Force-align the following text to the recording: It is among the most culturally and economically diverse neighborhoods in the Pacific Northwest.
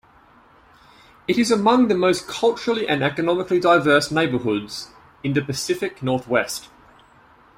It 1.27 1.37
is 1.37 1.51
among 1.51 1.87
the 1.87 1.93
most 1.93 2.27
culturally 2.27 2.87
and 2.87 3.03
economically 3.03 3.59
diverse 3.59 4.09
neighborhoods 4.09 4.89
in 5.23 5.33
the 5.33 5.43
Pacific 5.43 6.01
Northwest. 6.01 6.69